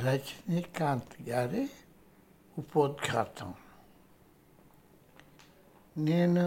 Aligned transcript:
రజనీకాంత్ 0.00 1.16
గారి 1.28 1.62
ఉపోద్ఘాతం 2.56 3.50
నేను 5.98 6.44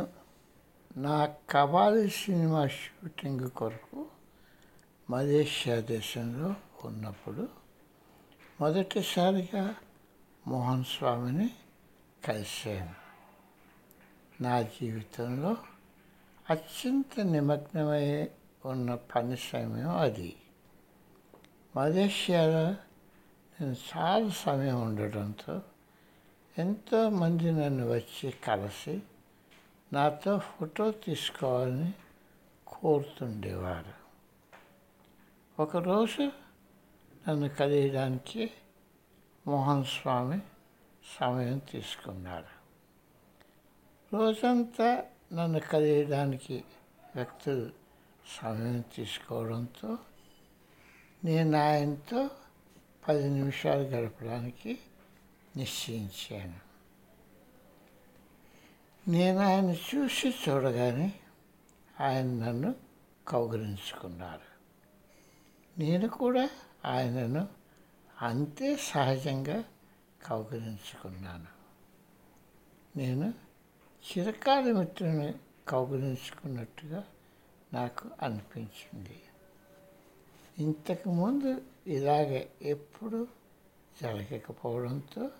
నా 0.97 1.17
కబాలి 1.49 2.09
సినిమా 2.09 2.67
షూటింగ్ 2.67 3.49
కొరకు 3.49 4.01
మలేషియా 5.09 5.79
దేశంలో 5.79 6.49
ఉన్నప్పుడు 6.85 7.49
మొదటిసారిగా 8.61 9.63
మోహన్ 10.47 10.85
స్వామిని 10.85 11.49
కలిశాను 12.25 12.95
నా 14.41 14.61
జీవితంలో 14.61 15.57
అత్యంత 16.49 17.19
నిమగ్నమై 17.27 18.07
ఉన్న 18.65 18.95
పని 19.15 19.37
సమయం 19.37 19.93
అది 19.97 20.31
మలేషియాలో 21.75 22.65
చాలా 23.63 24.29
సమయం 24.29 24.81
ఉండడంతో 24.81 25.61
ఎంతోమంది 26.57 27.51
నన్ను 27.51 27.89
వచ్చి 27.89 28.31
కలిసి 28.31 29.01
నాతో 29.93 30.37
ఫోటో 30.37 30.91
తీసుకోవాలని 30.91 31.93
కోరుతుండేవారు. 32.67 33.93
ఒకరోజు 35.61 36.31
నన్ను 37.27 37.49
కలియడానికి 37.49 38.51
మోహన్ 39.47 39.85
స్వామి 39.85 40.39
సమయం 41.19 41.57
తీసుకున్నాడు 41.57 42.55
రోజంతా 44.15 45.03
నన్ను 45.33 45.59
కలియడానికి 45.59 46.63
వ్యక్తులు 47.15 47.71
సమయం 48.41 48.83
తీసుకోవడంతో 48.95 49.97
నేను 51.23 51.57
ఆయనతో 51.57 52.29
పది 53.07 53.29
నిమిషాలు 53.29 53.79
గడపడానికి 53.79 54.79
నిశ్చయించాను. 55.57 56.65
నేను 59.09 59.39
ఆయన 59.39 59.69
చూసి 59.71 60.35
చూడగానే 60.49 61.13
ఆయన 62.01 62.25
నన్ను 62.25 62.75
కౌగిలించుకున్నారు. 63.27 64.55
నేను 65.79 66.07
కూడా 66.07 66.49
ఆయనను 66.85 67.47
అంతే 68.21 68.75
సహజంగా 68.75 69.63
కౌగిలించుకున్నాను. 70.25 71.47
నేను 72.97 73.33
చిరకాల 74.05 74.63
మిత్రుని 74.63 75.33
కౌగిలించుకున్నట్టుగా 75.67 77.03
నాకు 77.73 78.09
అనిపించింది. 78.21 79.21
ఇంతకుముందు 80.57 81.61
ఇలాగే 81.87 82.51
ఎప్పుడు 82.61 83.27
జరగకపోవడంతో 84.01 85.31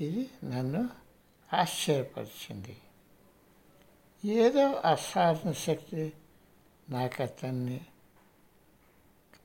ఇది 0.00 0.30
నన్ను 0.44 0.90
ఆశ్చర్యపరిచింది. 1.52 2.76
ఏదో 4.24 4.72
అసాధారణ 4.72 5.52
శక్తి 5.52 6.12
నాకు 6.88 7.22
అతన్ని 7.22 7.80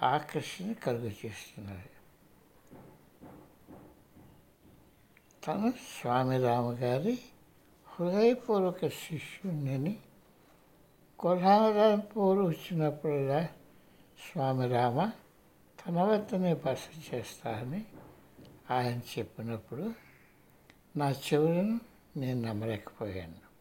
ఆకర్షణ 0.02 0.73
కలుగు 0.73 1.12
చేస్తున్నది 1.26 1.90
తను 5.48 5.72
స్వామి 5.72 6.42
రామగారి 6.42 7.20
హృదయపూర్వక 7.88 8.88
శిష్యుడిని 8.88 10.00
కొల్హారాంపూర్ 11.20 12.40
వచ్చినప్పుడల్లా 12.40 13.44
స్వామి 14.20 14.68
రామ 14.68 15.12
తన 15.88 16.02
వద్దనే 16.02 16.54
బస 16.54 16.78
చేస్తానని 17.14 17.86
ఆయన 18.72 19.00
చెప్పినప్పుడు 19.20 19.94
నా 20.98 21.12
చెవులను 21.12 21.80
నేను 22.18 22.42
నమ్మలేకపోయాను. 22.42 23.52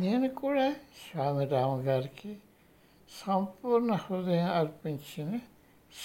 నేను 0.00 0.28
కూడా 0.28 0.72
స్వామి 0.72 1.44
రామగారికి 1.46 2.38
సంపూర్ణ 3.26 3.92
హృదయం 3.92 4.46
అర్పించిన 4.46 5.38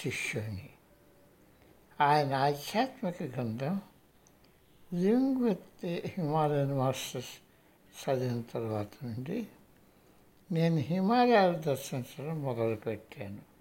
శిష్యుని. 0.02 0.70
ఆయన 2.02 2.34
ఆధ్యాత్మిక 2.34 3.24
గ్రంథం 3.24 3.82
లింగ్ 4.94 5.44
విత్ 5.44 5.86
హిమాలయన్ 5.86 6.78
మాస్టర్స్ 6.78 7.36
చదివిన 7.96 8.42
తర్వాత 8.42 8.88
నుండి 9.04 9.48
నేను 10.52 10.76
హిమాలయాలు 10.76 11.58
దర్శించడం 11.58 12.44
మొదలుపెట్టాను. 12.44 13.53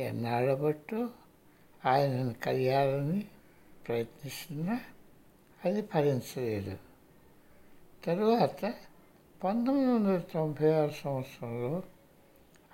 ఎన్నాళ్ళబట్టు 0.00 1.10
ఆయనను 1.86 2.34
కలియాలని 2.34 3.26
ప్రయత్నిస్తున్నా 3.86 4.80
అది 5.64 5.82
ఫలించలేదు. 5.82 6.78
తరువాత 8.04 8.74
పంతొమ్మిది 9.44 9.92
వందల 9.92 10.18
తొంభై 10.18 10.72
ఆరు 10.72 10.92
సంవత్సరంలో 11.04 11.82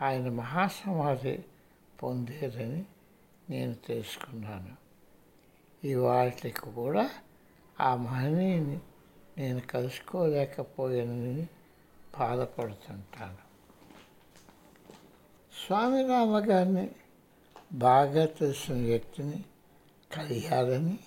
ఆయన 0.02 0.28
మహాసమాధి 0.28 1.44
పొందేదని 2.02 2.84
నేను 3.50 3.74
తెలుసుకున్నాను. 3.74 4.76
ఇవాటికి 5.86 6.60
కూడా 6.60 7.10
ఆ 7.80 7.96
మహనీయుని 7.96 8.80
నేను 9.38 9.60
కలుసుకోలేకపోయానని 9.60 11.48
బాధపడుతుంటాను. 12.18 13.46
స్వామి 15.66 16.08
రామగారిని 16.08 16.90
బాగా 17.72 18.26
తెలిసిన 18.26 18.74
వ్యక్తిని 18.74 19.44
కలిగారని 20.12 20.98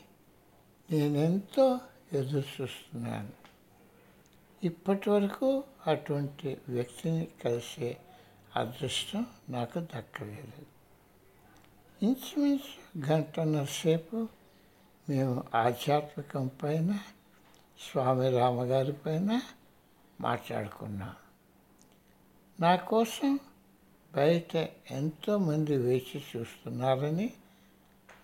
నేనెంతో 0.91 1.79
ఎదురు 2.13 2.61
చూస్తున్నాను 2.61 3.29
ఇప్పటి 4.63 5.09
వరకు 5.09 5.63
అటువంటి 5.87 6.57
వ్యక్తిని 6.69 7.27
కలిసే 7.43 7.97
అదృష్టం 8.55 9.25
నాకు 9.49 9.79
దక్కలేదు. 9.79 10.65
ఇంచుమించు 12.05 13.05
గంటన్నర 13.05 13.63
సేపు 13.63 14.27
మేము 15.09 15.43
ఆధ్యాత్మికం 15.55 16.51
పైన 16.63 16.93
స్వామి 17.91 18.29
రామగారి 18.29 18.93
పైన 18.93 19.41
మాట్లాడుకున్నాం. 20.21 21.15
నా 22.59 22.75
కోసం 22.75 23.39
బయట 24.13 24.55
ఎంతోమంది 24.91 25.77
వేచి 25.77 26.21
చూస్తున్నారని 26.37 27.33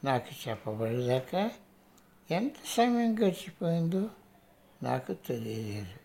నాకు 0.04 0.50
చెప్పబడలేక 0.50 1.52
ఎంత 2.32 2.54
సమయం 2.66 3.16
గడిచిపోయిందో 3.16 4.10
నాకు 4.84 5.14
తెలియలేదు. 5.14 6.00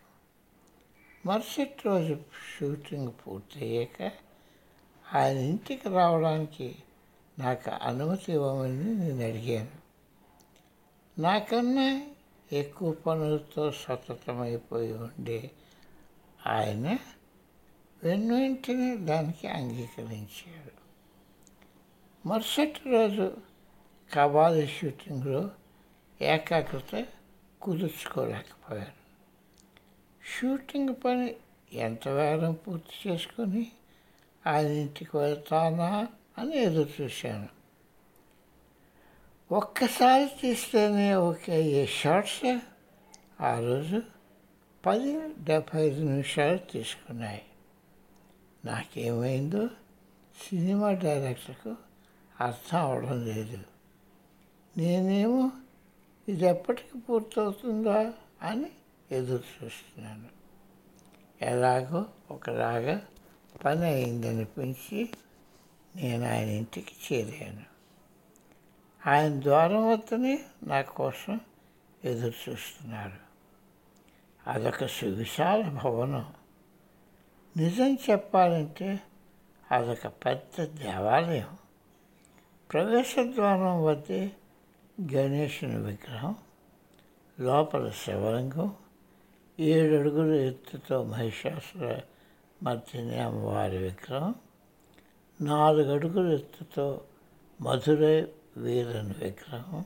మరుసటి 1.25 1.75
రోజు 1.85 2.19
షూటింగ్ 2.59 3.11
పూర్తయ్యాక 3.11 4.11
ఆయన 5.15 5.37
ఇంటికి 5.37 5.89
రావడానికి 5.89 6.75
నాకు 7.39 7.69
అనుమతి 7.69 8.33
ఇవ్వమని 8.33 8.95
నేను 8.95 9.23
అడిగాను. 9.23 9.81
నాకన్నా 11.21 12.07
ఎక్కువ 12.53 12.91
పనులతో 12.91 13.71
సతతమైపోయి 13.71 14.93
ఉండే 14.93 15.51
ఆయన 16.47 16.97
వెను 18.03 18.35
వెంటనే 18.35 18.95
దానికి 18.97 19.47
అంగీకరించాడు 19.47 20.71
మరుసటి 22.25 22.89
రోజు 22.89 23.31
కబాలి 24.11 24.67
షూటింగ్లో 24.67 25.49
ఏకాగ్రత 26.21 27.05
కుదుర్చుకోలేకపోయాను 27.61 28.97
షూటింగ్ 30.23 30.95
పని 31.03 31.35
ఎంతవేగం 31.73 32.53
పూర్తి 32.53 33.09
చేసుకొని 33.09 33.71
ఆయన 34.47 34.67
ఇంటికి 34.67 35.17
వెళ్తానా 35.17 36.07
అని 36.37 36.55
ఎదురు 36.57 36.89
చూశాను 37.01 37.49
ఒక్కసారి 39.51 40.29
తీస్తేనే 40.41 41.15
ఓకే 41.15 41.53
అయ్యే 41.53 41.85
షార్ట్స్ 41.85 42.43
ఆ 43.41 43.59
రోజు 43.59 44.01
పది 44.83 45.09
డెబ్భై 45.43 45.87
ఐదు 45.87 46.03
నిమిషాలు 46.03 46.57
తీసుకున్నాయి. 46.57 47.41
నాకేమైందో 48.65 49.67
సినిమా 50.49 50.91
డైరెక్టర్కు 50.91 51.75
అర్థం 52.41 52.79
అవడం 52.79 53.25
లేదు. 53.25 53.59
నేనేమో 54.77 55.51
ఇది 56.29 56.45
ఎప్పటికి 56.45 56.97
పూర్తవుతుందా 56.97 58.13
అని 58.41 58.71
ఎదురు 59.11 59.43
చూస్తున్నాను. 59.63 60.27
ఎలాగో 61.41 62.05
ఒకలాగా 62.31 63.07
పని 63.65 63.85
అయిందనిపించి 63.85 65.09
నేను 65.95 66.31
ఆయన 66.31 66.49
ఇంటికి 66.49 67.15
చేరాను. 67.15 67.63
ఆయన 69.09 69.41
ద్వారం 69.41 69.91
వద్దనే 69.91 70.45
నా 70.63 70.81
కోసం 70.81 71.39
ఎదురు 72.03 72.49
చూస్తున్నారు. 72.49 73.31
అదొక 74.47 74.85
సువిశాల 74.85 75.61
భవనం. 75.61 76.33
నిజం 77.57 77.97
చెప్పాలంటే 78.09 78.99
అదొక 79.71 80.07
పెద్ద 80.07 80.65
దేవాలయం. 80.65 81.57
ప్రవేశద్వారం 82.71 83.83
వద్ద 83.83 84.11
గణేశుని 85.15 85.77
విగ్రహం 85.77 86.35
లోపల 87.39 87.89
శివలింగం 87.89 88.75
ఏడు 89.59 89.95
అడుగుల 89.95 90.33
ఎత్తుతో 90.33 91.03
మహిషాసుర 91.03 91.99
మర్దిని 92.63 93.19
అమ్మవారి 93.19 93.77
విగ్రహం 93.77 94.35
నాలుగు 95.41 95.93
అడుగుల 95.93 96.33
ఎత్తుతో 96.33 97.01
మధురై 97.61 98.27
వీరుని 98.57 99.13
విగ్రహం 99.25 99.85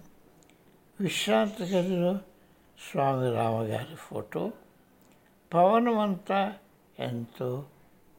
విశ్రాంతి 1.00 1.64
గదిలో 1.64 2.20
స్వామి 2.92 3.34
రామగారి 3.34 3.96
ఫోటో 3.96 4.52
భవనం 5.54 6.00
అంతా 6.00 6.54
ఎంతో 7.00 7.66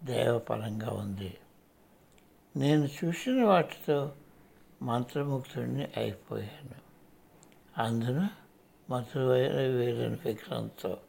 దేవపరంగా 0.05 0.90
ఉంది. 0.90 1.38
నేను 2.56 2.88
చూసిన 3.05 3.44
వాటితో 3.44 4.12
మంత్రముగ్ధుడిని 4.82 5.88
అయిపోయాను. 5.96 6.87
అందున 7.82 8.28
మధురైన 8.90 9.56
వీరని 9.56 10.19
విగ్రహంతో 10.25 11.00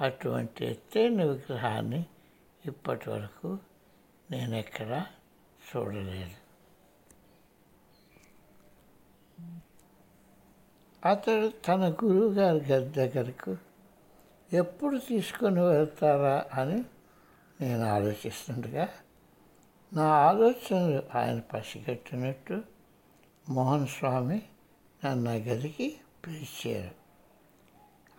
అటువంటి 0.00 0.66
ఎత్తైన 0.66 1.24
విగ్రహాన్ని 1.24 2.06
ఇప్పటి 2.66 3.10
వరకు 3.10 3.58
నేను 4.30 4.56
ఎక్కడా 4.56 5.06
చూడలేదు. 5.68 6.48
అతడు 11.08 11.48
తన 11.48 11.90
గురువు 11.90 12.32
గారి 12.32 12.60
దగ్గరకు 12.84 13.56
ఎప్పుడు 14.52 14.98
తీసుకొని 14.98 15.60
వెళ్తారా 15.60 16.44
అని 16.54 16.84
నేను 17.60 17.84
ఆలోచిస్తుండగా 17.84 18.88
నా 19.92 20.02
ఆలోచనలు 20.02 21.02
ఆయన 21.14 21.38
పసిగట్టినట్టు 21.38 22.62
మోహన్ 23.48 23.86
స్వామి 23.86 24.42
నన్ను 25.04 25.30
ఆ 25.30 25.34
గదికి 25.34 25.96
పిలిచారు. 26.26 26.90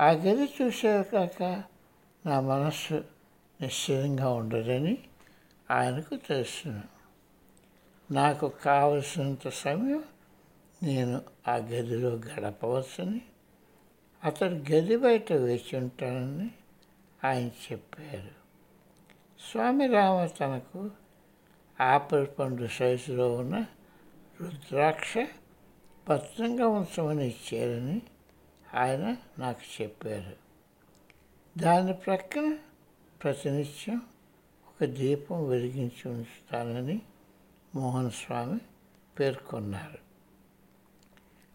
ఆ 0.03 0.11
గది 0.11 0.53
చూసాక 0.61 1.63
నా 2.25 2.39
మనస్సు 2.39 3.03
నిశ్చయంగా 3.61 4.29
ఉండదని 4.29 4.97
ఆయనకు 5.71 6.15
తెలుసును. 6.15 6.81
నాకు 8.11 8.47
కావలసినంత 8.47 9.49
సమయం 9.49 10.03
నేను 10.83 11.21
ఆ 11.47 11.55
గదిలో 11.55 12.09
గడపవచ్చని 12.09 13.21
అతడు 14.23 14.71
గది 14.71 14.97
బయట 14.97 15.33
వేచి 15.33 15.77
ఉంటానని 15.77 16.51
ఆయన 17.27 17.47
చెప్పారు. 17.47 18.31
స్వామి 19.51 19.87
రామ 19.87 20.25
తనకు 20.25 20.91
ఆపిల్ 21.81 22.27
పండు 22.39 22.67
సైజులో 22.67 23.33
ఉన్న 23.33 23.65
రుద్రాక్ష 24.41 25.17
భద్రంగా 26.09 26.67
ఉంచమని 26.67 27.27
ఇచ్చారని 27.27 28.01
ఆయన 28.75 29.17
నాకు 29.39 29.81
చెప్పారు. 29.81 30.35
దాని 31.59 31.93
ప్రక్కన 31.93 32.57
ప్రతినిత్యం 33.23 34.01
ఒక 34.67 34.85
దీపం 34.85 35.49
వెలిగించి 35.49 36.11
ఉంచుతానని 36.11 37.01
మోహన్ 37.75 38.11
స్వామి 38.11 38.59
పేర్కొన్నారు. 39.19 39.97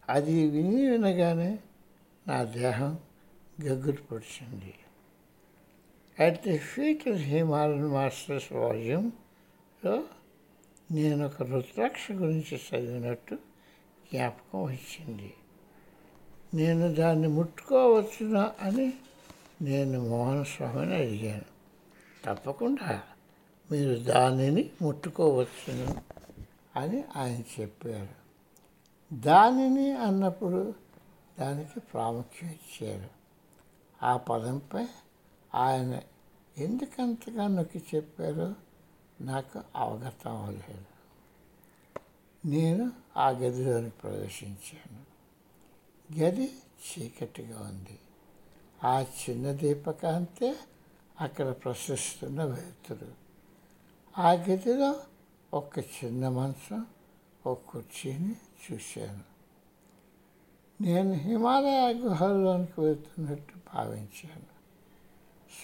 అది 0.09 0.49
విని 0.49 0.89
వినగానే 0.89 1.59
నా 2.27 2.43
దేహం 2.43 2.99
గగ్గురు 3.63 4.01
పొడిచింది. 4.01 4.73
At 6.23 6.43
the 6.43 6.57
feet 6.57 7.07
of 7.07 7.17
Himalayan 7.17 7.87
masters 7.87 8.53
వాల్యూమ్లో 8.53 10.03
నేను 10.91 11.25
ఒక 11.25 11.43
రుద్రాక్ష 11.43 12.11
గురించి 12.11 12.57
చదివినట్టు 12.57 13.35
జ్ఞాపకం 14.13 14.63
వచ్చింది. 14.63 15.33
నేను 16.53 16.93
దాన్ని 16.93 17.27
ముట్టుకోవచ్చునా 17.27 18.53
అని 18.61 18.93
నేను 19.61 20.09
మోహన 20.09 20.43
స్వామిని 20.43 20.95
అడిగాను. 20.95 21.55
తప్పకుండా 22.25 23.03
మీరు 23.71 23.95
దానిని 23.95 24.69
ముట్టుకోవచ్చును 24.81 26.01
అని 26.79 27.03
ఆయన 27.15 27.61
చెప్పారు. 27.61 28.25
దానిని 29.13 29.91
అన్నప్పుడు 29.91 30.84
దానికి 31.39 31.79
ప్రాముఖ్యం 31.79 32.49
ఇచ్చారు. 32.49 33.09
ఆ 34.03 34.17
పదంపై 34.17 34.85
ఆయన 35.55 36.01
ఎందుకంతగా 36.57 37.47
నొక్కి 37.47 37.83
చెప్పారో 37.95 38.53
నాకు 39.21 39.63
అవగతం 39.75 40.37
అవ్వలేదు 40.37 40.85
నేను 42.47 42.91
ఆ 43.17 43.29
గదిలోని 43.29 43.89
ప్రవేశించాను. 43.89 45.15
గది 46.19 46.53
చీకటిగా 46.53 47.59
ఉంది. 47.59 47.99
ఆ 48.83 49.01
చిన్న 49.01 49.51
దీపకాంతే 49.51 50.55
అక్కడ 51.21 51.51
ప్రశ్నిస్తున్న 51.51 52.43
వెలుతురు. 52.43 53.13
ఆ 54.17 54.31
గదిలో 54.31 54.99
ఒక 55.53 55.79
చిన్న 55.79 56.29
మంచం 56.29 56.85
ఒక 57.45 57.59
కుర్చీని 57.69 58.35
చూశాను. 58.71 59.34
నేను 60.81 61.13
హిమాలయ 61.13 61.93
గుహల్లోనికి 61.93 62.81
వెళ్తున్నట్టు 62.81 63.53
భావించాను. 63.73 64.55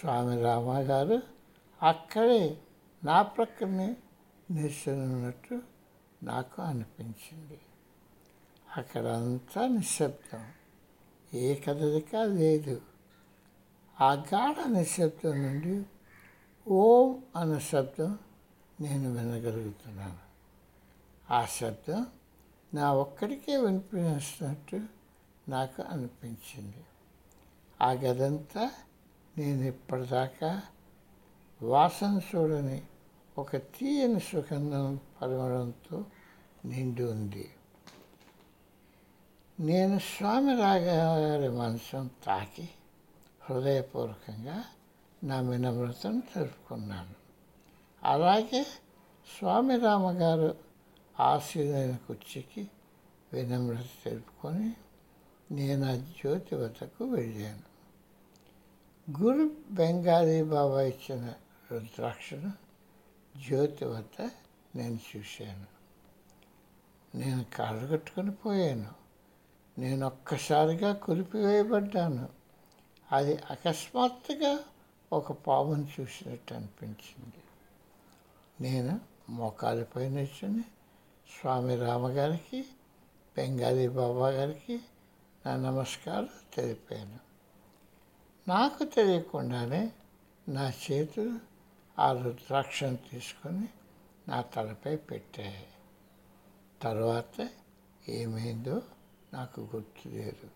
స్వామి 0.00 0.42
రామ 0.42 0.78
గారు 0.78 1.22
అక్కడే 1.82 2.58
నా 3.04 3.22
ప్రక్కనే 3.22 3.96
నిల్చున్నట్టు 4.50 5.62
నాకు 6.22 6.62
అనిపించింది. 6.62 7.60
అక్కడంతా 8.76 9.66
నిశ్శబ్దం. 9.66 10.46
ఏ 11.34 11.54
కదలిక 11.54 12.16
లేదు. 12.16 12.80
ఆ 14.00 14.12
గాఢ 14.12 14.66
నిశ్శబ్దం 14.66 15.42
నుండి 15.42 15.86
ఓం 16.68 17.22
అన్న 17.36 17.58
శబ్దం 17.58 18.18
నేను 18.80 19.12
వినగలుగుతున్నాను. 19.12 20.32
ఆ 21.32 21.44
శబ్దం 21.44 22.06
నా 22.74 22.94
ఒక్కడికే 22.94 23.56
వినిపిస్తున్నట్టు 23.56 25.01
నాకు 25.48 25.82
అనిపించింది. 25.82 26.84
ఆ 27.82 27.92
గదంతా 27.92 28.70
నేను 29.38 29.62
ఇప్పటిదాకా 29.62 30.62
వాసన 31.62 32.20
చూడని 32.34 32.82
ఒక 33.38 33.56
తీయని 33.56 34.20
సుగంధం 34.20 35.00
పరిమళంతో 35.22 36.04
నిండి 36.64 37.02
ఉంది. 37.02 37.50
నేను 39.60 39.98
స్వామి 39.98 40.60
రాగారి 40.60 41.48
మనసం 41.48 42.10
తాకి 42.26 42.68
హృదయపూర్వకంగా 43.50 44.64
నా 45.24 45.40
వినమ్రతను 45.40 46.22
తెలుపుకున్నాను 46.34 47.14
అలాగే 48.02 48.66
స్వామి 49.38 49.78
రామగారు 49.78 50.54
ఆశీర్వైన 51.20 51.96
కుర్చీకి 51.96 52.68
వినమ్రత 53.32 54.04
తెలుపుకొని 54.04 54.72
నేను 55.52 55.92
ఆ 55.92 55.96
జ్యోతి 55.96 56.54
వద్దకు 56.54 57.04
వెళ్ళాను. 57.04 57.72
గురు 59.22 59.50
బెంగాలీ 59.70 60.42
బాబా 60.42 60.82
ఇచ్చిన 60.82 61.34
రుద్రాక్షను 61.72 62.52
జ్యోతి 63.46 63.84
వద్ద 63.84 64.30
నేను 64.76 64.98
చూశాను. 65.16 65.66
నేను 67.16 67.44
కాళ్ళు 67.44 67.86
కట్టుకొని 67.86 68.30
పోయాను. 68.30 68.88
నేను 69.78 70.06
ఒక్కసారిగా 70.06 70.92
కురిపివేయబడ్డాను. 70.92 72.28
అది 73.12 73.36
అకస్మాత్తుగా 73.36 74.58
ఒక 75.12 75.32
పామును 75.32 75.88
చూసినట్టు 76.00 76.54
అనిపించింది. 76.54 77.42
నేను 78.60 79.00
మోకాలిపై 79.28 80.08
నిల్చుని 80.08 80.64
స్వామి 81.40 81.76
రామగారికి 81.76 82.62
బెంగాలీ 83.36 83.88
బాబా 83.88 84.28
గారికి 84.28 84.80
నా 85.46 85.56
నమస్కారం 85.56 86.28
తెలిపాను. 86.54 87.18
నాకు 88.48 88.84
తెలియకుండానే 88.84 89.92
నా 90.48 90.70
చేతులు 90.70 91.38
ఆ 91.98 92.12
రుద్రాక్షను 92.12 92.96
తీసుకొని 92.96 93.68
నా 94.28 94.40
తలపై 94.40 94.96
పెట్టాయి. 94.96 95.66
తర్వాత 96.82 97.48
ఏమైందో 98.08 98.82
నాకు 99.32 99.60
గుర్తులేదు 99.60 100.50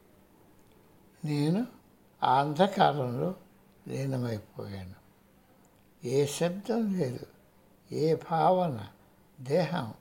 నేను 1.26 1.66
ఆ 2.22 2.40
అంధకారంలో 2.40 3.34
లీనమైపోయాను. 3.88 4.94
ఏ 6.04 6.26
శబ్దం 6.26 6.98
లేదు 6.98 7.26
ఏ 7.92 8.14
భావన 8.14 8.88
దేహం 9.40 9.94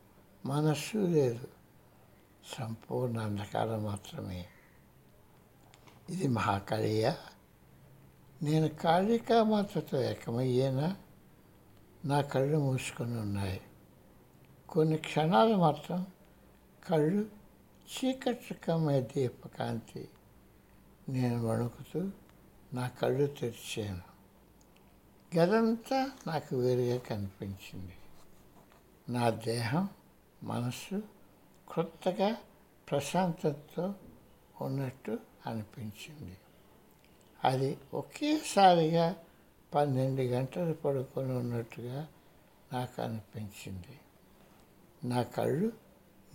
మనస్సు 0.46 0.98
లేదు. 0.98 1.48
సంపూర్ణ 2.60 3.20
అంధకారం 3.20 3.84
మాత్రమే. 3.84 4.48
ఇది 6.10 6.28
మహాకాళియ 6.28 7.14
నేను 8.44 8.68
కాళికామాతతో 8.68 10.02
ఏకమయ్యేనా. 10.02 10.98
నా 12.06 12.22
కళ్ళు 12.22 12.58
మూసుకొని 12.58 13.20
ఉన్నాయి. 13.20 13.62
కొన్ని 14.70 14.98
క్షణాలు 14.98 15.56
మాత్రం 15.56 16.08
కళ్ళు 16.90 17.30
చీకటికమ్మే 17.86 19.02
దీపకాంతి. 19.02 20.10
నేను 21.10 21.48
వణుకుతూ 21.48 22.12
నా 22.74 22.88
కళ్ళు 22.88 23.28
తెరిచాను. 23.28 24.02
గదంతా 25.38 26.12
నాకు 26.28 26.56
వేరుగా 26.56 26.98
కనిపించింది. 26.98 27.94
నా 29.10 29.30
దేహం 29.30 29.90
మనసు 30.44 31.04
క్రొత్తగా 31.74 32.38
ప్రశాంతతతో 32.90 33.96
ఉన్నట్టు 34.62 35.35
అనిపించింది. 35.46 36.38
అది 37.44 37.78
ఒకేసారిగా 37.94 39.16
పన్నెండు 39.76 40.22
గంటలు 40.22 40.74
పడుకొని 40.74 41.38
ఉన్నట్టుగా 41.38 42.08
నాకు 42.74 43.02
అనిపించింది. 43.02 44.00
నా 45.04 45.24
కళ్ళు 45.24 45.72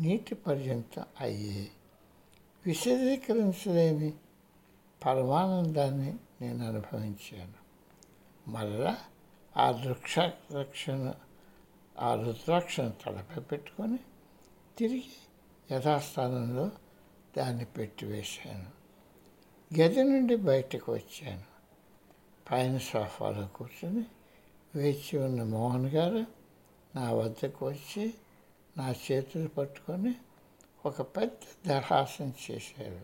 నీటి 0.00 0.34
పర్యంతం 0.34 1.04
అయ్యాయి. 1.20 1.70
విశదీకరించలేని 2.66 4.12
పరమానందాన్ని 5.06 6.16
నేను 6.40 6.68
అనుభవించాను. 6.68 7.60
మరలా 8.50 8.96
ఆ 9.56 9.70
వృక్షరక్షణ 9.70 11.14
ఆ 11.98 12.14
రుద్రాక్షను 12.14 12.92
తలపై 13.06 13.40
పెట్టుకొని 13.40 13.98
తిరిగి 14.78 15.12
యథాస్థానంలో 15.70 16.70
దాన్ని 17.38 17.64
పెట్టివేశాను. 17.64 18.79
గది 19.78 20.04
నుండి 20.04 20.36
బయటకు 20.36 20.92
వచ్చాను. 20.92 21.42
పైన 22.50 22.78
సోఫాలో 22.78 23.46
కూర్చొని 23.46 24.04
వేచి 24.76 25.18
ఉన్న 25.18 25.42
మోహన్ 25.42 25.86
గారు 25.86 26.24
నా 26.96 27.12
వద్దకు 27.12 27.66
వచ్చి 27.66 28.14
నా 28.76 28.90
చేతులు 28.90 29.48
పట్టుకొని 29.48 30.14
ఒక 30.86 31.00
పెద్ద 31.00 31.68
దరహాసం 31.68 32.32
చేశారు. 32.50 33.00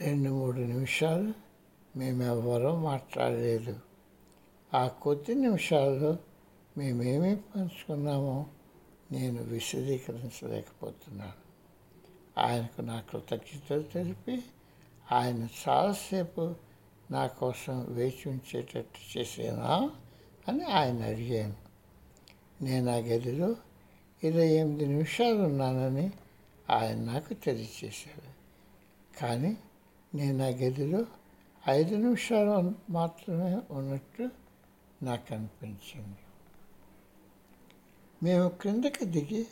రెండు 0.00 0.30
మూడు 0.30 0.56
నిమిషాలు 0.56 1.34
మేమెవ్వరూ 1.98 2.76
మాట్లాడలేదు. 2.76 3.80
ఆ 4.74 4.88
కొద్ది 4.88 5.34
నిమిషాల్లో 5.34 6.16
మేమేమి 6.78 7.36
పంచుకున్నామో 7.36 8.46
నేను 9.12 9.42
విశదీకరించలేకపోతున్నాను. 9.42 11.46
ఆయనకు 12.40 12.82
నా 12.82 13.00
కృతజ్ఞతలు 13.00 13.82
తెలిపి 13.82 14.44
ఆయన 15.06 15.42
చాలాసేపు 15.60 16.44
నా 17.10 17.22
కోసం 17.26 17.76
వేచి 17.88 18.24
ఉంచేటట్టు 18.30 19.00
చేసేనా 19.12 19.72
అని 20.46 20.64
ఆయన 20.72 21.00
అడిగాను 21.02 21.56
నేను 22.62 22.90
ఆ 22.90 22.98
గదిలో 23.06 23.48
ఇరవై 24.22 24.48
ఎనిమిది 24.52 24.86
నిమిషాలు 24.86 25.40
ఉన్నానని 25.42 26.06
ఆయన 26.68 26.98
నాకు 27.04 27.34
తెలియచేశారు 27.34 28.30
కానీ 29.20 29.52
నేను 30.12 30.42
ఆ 30.44 30.52
గదిలో 30.56 31.00
ఐదు 31.64 31.94
నిమిషాలు 31.96 32.56
మాత్రమే 32.90 33.52
ఉన్నట్టు 33.70 34.26
నాకు 35.02 35.28
అనిపించింది 35.34 36.22
మేము 38.20 38.48
క్రిందకి 38.48 39.04
దిగి 39.06 39.42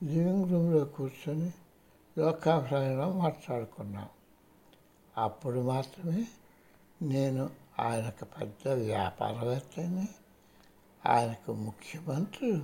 లివింగ్ 0.00 0.48
రూమ్లో 0.52 0.84
కూర్చొని 0.84 1.50
లోకాభిప్రాయంలో 2.16 3.06
మాట్లాడుకున్నాం 3.12 4.08
అప్పుడు 5.20 5.60
మాత్రమే 5.60 6.26
నేను 7.02 7.50
ఆయనకు 7.78 8.24
పెద్ద 8.24 8.68
వ్యాపారవేత్తని 8.68 10.08
ఆయనకు 11.06 11.52
ముఖ్యమంత్రి 11.52 12.60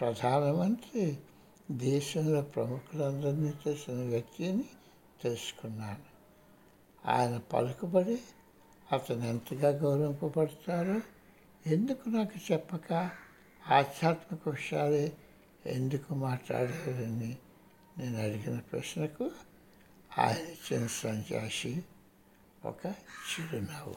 ప్రధానమంత్రి 0.00 1.18
దేశంలో 1.70 2.42
ప్రముఖులందరినీ 2.42 3.52
తెలిసిన 3.64 3.94
వ్యక్తిని 3.94 4.64
తెలుసుకున్నాను. 5.22 6.16
ఆయన 7.08 7.36
పలుకుబడి 7.52 8.20
అతను 8.92 9.24
ఎంతగా 9.24 9.68
గౌరవింపబడతారో 9.68 11.00
ఎందుకు 11.66 12.08
నాకు 12.08 12.52
చెప్పక 12.52 12.92
ఆధ్యాత్మిక 13.68 14.48
విషయాలే 14.48 15.12
ఎందుకు 15.66 16.14
మాట్లాడారని 16.14 17.36
నేను 17.98 18.18
అడిగిన 18.22 18.58
ప్రశ్నకు 18.58 19.30
ఆయన 20.18 20.36
ఇచ్చిన 20.36 20.86
సంజాషి 20.86 21.82
ఒక 22.66 22.82
చిరునవ్వు 23.26 23.94